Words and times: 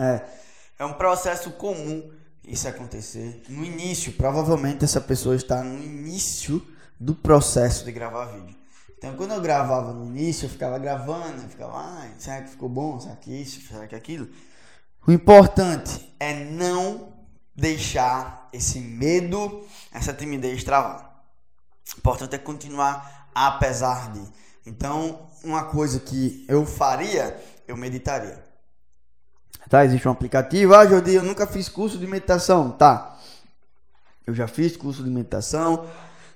É, 0.00 0.24
é 0.78 0.84
um 0.84 0.94
processo 0.94 1.50
comum 1.52 2.10
isso 2.42 2.66
acontecer. 2.66 3.42
No 3.48 3.64
início, 3.64 4.12
provavelmente 4.14 4.84
essa 4.84 5.00
pessoa 5.00 5.36
está 5.36 5.62
no 5.62 5.82
início 5.82 6.66
do 6.98 7.14
processo 7.14 7.84
de 7.84 7.92
gravar 7.92 8.26
vídeo. 8.26 8.56
Então, 8.96 9.14
quando 9.14 9.32
eu 9.32 9.40
gravava 9.40 9.92
no 9.92 10.06
início, 10.06 10.46
eu 10.46 10.50
ficava 10.50 10.78
gravando, 10.78 11.42
eu 11.42 11.48
ficava, 11.48 11.78
ah, 11.78 12.10
será 12.18 12.42
que 12.42 12.50
ficou 12.50 12.68
bom? 12.68 12.98
Será 12.98 13.16
que 13.16 13.30
isso? 13.30 13.60
Será 13.66 13.86
que 13.86 13.94
aquilo? 13.94 14.28
O 15.06 15.12
importante 15.12 16.14
é 16.18 16.44
não 16.44 17.12
deixar 17.54 18.48
esse 18.52 18.80
medo, 18.80 19.66
essa 19.92 20.12
timidez 20.12 20.64
travar. 20.64 21.24
O 21.94 21.98
importante 21.98 22.34
é 22.34 22.38
continuar 22.38 23.30
apesar 23.34 24.12
de. 24.12 24.22
Então, 24.66 25.26
uma 25.42 25.64
coisa 25.64 26.00
que 26.00 26.44
eu 26.48 26.66
faria, 26.66 27.42
eu 27.66 27.76
meditaria. 27.76 28.49
Tá, 29.70 29.86
existe 29.86 30.06
um 30.06 30.10
aplicativo. 30.10 30.74
Ah, 30.74 30.86
Jordi, 30.86 31.14
eu 31.14 31.22
nunca 31.22 31.46
fiz 31.46 31.70
curso 31.70 31.96
de 31.96 32.06
meditação. 32.06 32.72
Tá. 32.72 33.18
Eu 34.26 34.34
já 34.34 34.46
fiz 34.46 34.76
curso 34.76 35.02
de 35.02 35.08
meditação 35.08 35.88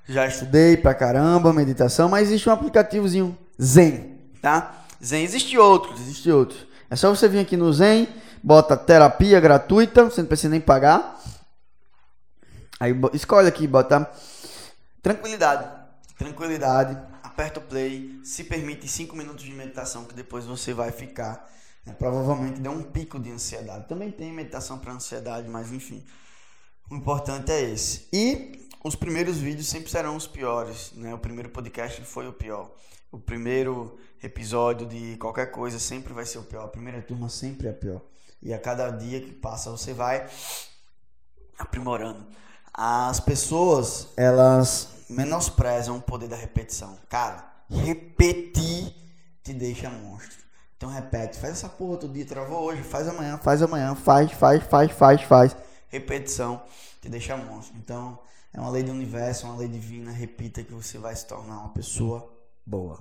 já 0.06 0.26
estudei 0.26 0.76
pra 0.76 0.94
caramba 0.94 1.52
meditação, 1.52 2.08
mas 2.08 2.28
existe 2.28 2.48
um 2.48 2.52
aplicativozinho 2.52 3.36
Zen, 3.60 4.18
tá? 4.40 4.84
Zen 5.02 5.22
existe 5.22 5.56
outros, 5.56 6.00
existe 6.00 6.30
outros. 6.30 6.66
É 6.90 6.96
só 6.96 7.08
você 7.08 7.28
vir 7.28 7.40
aqui 7.40 7.56
no 7.56 7.72
Zen, 7.72 8.08
bota 8.42 8.76
terapia 8.76 9.40
gratuita, 9.40 10.04
você 10.04 10.20
não 10.20 10.28
precisa 10.28 10.50
nem 10.50 10.60
pagar. 10.60 11.18
Aí 12.78 12.94
escolhe 13.14 13.48
aqui, 13.48 13.66
bota 13.66 14.10
tranquilidade, 15.02 15.66
tranquilidade, 16.18 16.98
aperta 17.22 17.60
o 17.60 17.62
play, 17.62 18.20
se 18.22 18.44
permite 18.44 18.86
5 18.86 19.16
minutos 19.16 19.44
de 19.44 19.52
meditação 19.52 20.04
que 20.04 20.14
depois 20.14 20.44
você 20.44 20.74
vai 20.74 20.90
ficar, 20.90 21.48
né, 21.84 21.92
provavelmente 21.92 22.60
deu 22.60 22.72
um 22.72 22.82
pico 22.82 23.18
de 23.18 23.30
ansiedade. 23.30 23.88
Também 23.88 24.10
tem 24.10 24.32
meditação 24.32 24.78
para 24.78 24.92
ansiedade, 24.92 25.48
mas 25.48 25.72
enfim. 25.72 26.04
O 26.90 26.94
importante 26.94 27.50
é 27.50 27.62
esse. 27.70 28.08
E 28.12 28.68
os 28.84 28.94
primeiros 28.94 29.38
vídeos 29.38 29.66
sempre 29.66 29.90
serão 29.90 30.16
os 30.16 30.26
piores, 30.26 30.92
né? 30.94 31.14
O 31.14 31.18
primeiro 31.18 31.48
podcast 31.48 32.02
foi 32.04 32.28
o 32.28 32.32
pior. 32.32 32.70
O 33.10 33.18
primeiro 33.18 33.98
episódio 34.22 34.86
de 34.86 35.16
qualquer 35.16 35.50
coisa 35.50 35.78
sempre 35.78 36.12
vai 36.12 36.26
ser 36.26 36.38
o 36.38 36.42
pior. 36.42 36.64
A 36.64 36.68
primeira 36.68 37.00
turma 37.00 37.28
sempre 37.28 37.68
é 37.68 37.70
a 37.70 37.74
pior. 37.74 38.02
E 38.42 38.52
a 38.52 38.58
cada 38.58 38.90
dia 38.90 39.20
que 39.20 39.32
passa 39.32 39.70
você 39.70 39.94
vai 39.94 40.28
aprimorando. 41.58 42.26
As 42.72 43.20
pessoas, 43.20 44.08
elas 44.16 45.06
menosprezam 45.08 45.96
o 45.96 46.02
poder 46.02 46.28
da 46.28 46.36
repetição. 46.36 46.98
Cara, 47.08 47.64
repetir 47.70 48.94
te 49.42 49.52
deixa 49.54 49.88
monstro. 49.88 50.43
Então 50.84 50.92
repete, 50.92 51.38
faz 51.38 51.54
essa 51.54 51.68
porra 51.70 51.96
todo 51.96 52.12
dia, 52.12 52.26
travou 52.26 52.60
hoje, 52.60 52.82
faz 52.82 53.08
amanhã, 53.08 53.38
faz 53.38 53.62
amanhã, 53.62 53.94
faz, 53.94 54.30
faz, 54.32 54.62
faz, 54.64 54.92
faz, 54.92 55.22
faz. 55.22 55.56
Repetição 55.88 56.62
te 57.00 57.08
deixa 57.08 57.34
monstro. 57.38 57.74
Então, 57.78 58.18
é 58.52 58.60
uma 58.60 58.68
lei 58.68 58.82
do 58.82 58.92
universo, 58.92 59.46
uma 59.46 59.56
lei 59.56 59.66
divina. 59.66 60.10
Repita 60.10 60.62
que 60.62 60.74
você 60.74 60.98
vai 60.98 61.16
se 61.16 61.26
tornar 61.26 61.56
uma 61.60 61.70
pessoa 61.70 62.30
boa. 62.66 63.00